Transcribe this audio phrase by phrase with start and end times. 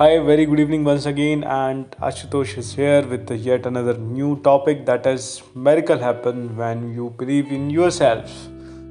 [0.00, 4.86] Hi, very good evening once again, and Ashutosh is here with yet another new topic
[4.86, 8.30] that is miracle happen when you believe in yourself.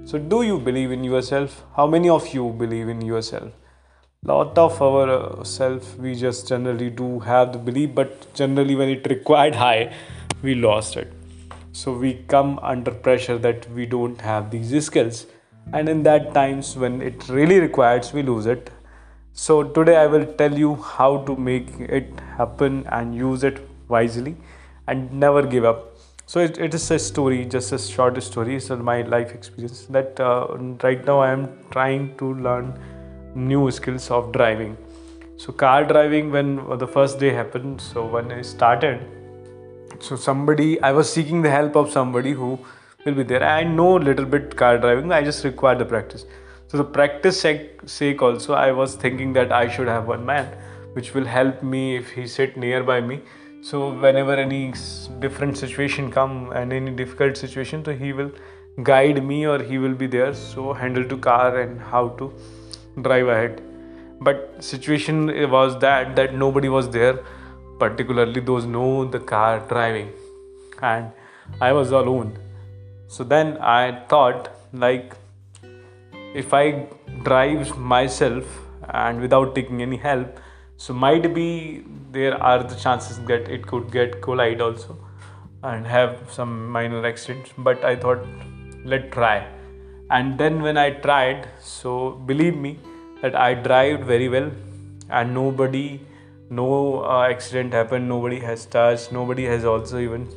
[0.06, 1.64] So, do you believe in yourself?
[1.76, 3.52] How many of you believe in yourself?
[4.24, 8.90] Lot of our uh, self we just generally do have the belief, but generally when
[8.90, 9.92] it required high,
[10.44, 11.12] we lost it.
[11.72, 15.26] So we come under pressure that we don't have these skills,
[15.74, 18.70] and in that times when it really requires, we lose it
[19.40, 21.68] so today I will tell you how to make
[21.98, 22.08] it
[22.38, 24.36] happen and use it wisely
[24.88, 25.96] and never give up.
[26.26, 28.58] So it, it is a story, just a short story.
[28.58, 32.78] It's my life experience that uh, right now I am trying to learn
[33.34, 34.76] new skills of driving.
[35.38, 37.80] So car driving when the first day happened.
[37.80, 39.00] So when I started,
[40.02, 42.60] so somebody I was seeking the help of somebody who
[43.06, 43.44] will be there.
[43.44, 45.14] I know little bit car driving.
[45.14, 46.26] I just require the practice
[46.70, 50.50] so the practice sake also i was thinking that i should have one man
[50.94, 53.22] which will help me if he sit nearby me.
[53.62, 54.74] So whenever any
[55.20, 58.32] different situation come and any difficult situation so he will
[58.84, 62.34] guide me or he will be there so handle to car and how to
[63.02, 63.62] drive ahead.
[64.22, 67.20] But situation was that that nobody was there
[67.80, 70.12] particularly those know the car driving.
[70.82, 71.12] And
[71.62, 72.38] i was alone.
[73.08, 75.16] So then i thought like
[76.34, 76.88] if I
[77.24, 78.46] drive myself
[78.90, 80.40] and without taking any help,
[80.78, 84.98] so might be there are the chances that it could get collide also
[85.64, 87.52] and have some minor accidents.
[87.58, 88.26] But I thought
[88.86, 89.46] let try,
[90.10, 92.80] and then when I tried, so believe me
[93.22, 94.52] that I drive very well,
[95.10, 96.02] and nobody,
[96.50, 98.08] no uh, accident happened.
[98.08, 99.12] Nobody has touched.
[99.12, 100.28] Nobody has also even.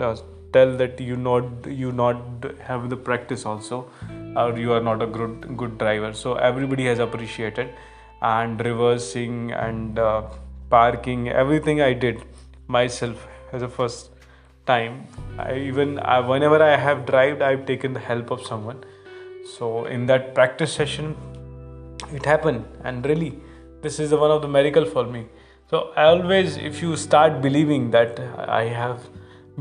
[0.00, 0.16] Uh,
[0.54, 2.16] tell that you not you not
[2.60, 3.78] have the practice also
[4.36, 6.12] or you are not a good good driver.
[6.12, 7.74] So everybody has appreciated.
[8.22, 10.22] And reversing and uh,
[10.70, 12.22] parking everything i did
[12.66, 14.10] myself as a first
[14.66, 15.06] time.
[15.38, 18.84] I even I, whenever i have driven i've taken the help of someone.
[19.56, 21.14] So in that practice session
[22.12, 22.64] it happened.
[22.82, 23.38] And really
[23.82, 25.26] this is one of the miracle for me.
[25.68, 28.18] So always if you start believing that
[28.48, 29.06] i have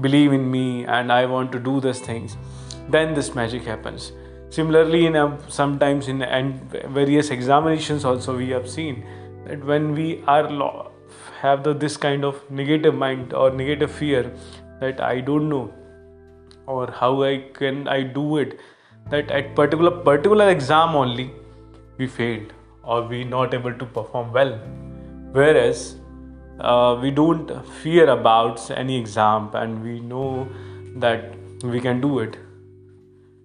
[0.02, 2.38] believe in me and I want to do these things,
[2.90, 4.12] then this magic happens.
[4.54, 9.04] Similarly, in a, sometimes in and various examinations also we have seen
[9.46, 10.92] that when we are
[11.40, 14.32] have the, this kind of negative mind or negative fear
[14.80, 15.74] that I don't know
[16.68, 18.60] or how I can I do it
[19.10, 21.32] that at particular particular exam only
[21.98, 22.54] we failed
[22.84, 24.56] or we not able to perform well.
[25.42, 25.96] Whereas
[26.60, 30.48] uh, we don't fear about any exam and we know
[30.98, 32.38] that we can do it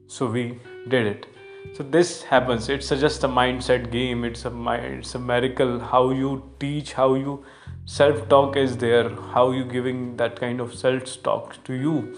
[0.08, 0.58] so we
[0.88, 1.26] did it.
[1.74, 2.68] So this happens.
[2.68, 4.24] It's just a mindset game.
[4.24, 4.52] It's a
[4.98, 7.44] it's a miracle how you teach how you
[7.84, 12.16] self talk is there how you giving that kind of self talk to you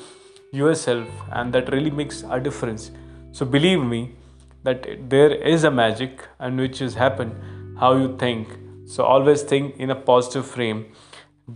[0.52, 2.90] yourself and that really makes a difference.
[3.32, 4.14] So believe me
[4.62, 7.34] that there is a magic and which is happen
[7.78, 8.48] how you think.
[8.86, 10.86] So always think in a positive frame.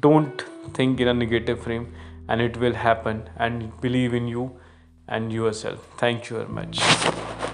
[0.01, 1.93] Don't think in a negative frame,
[2.29, 3.29] and it will happen.
[3.37, 4.53] And believe in you
[5.09, 5.87] and yourself.
[5.97, 7.54] Thank you very much.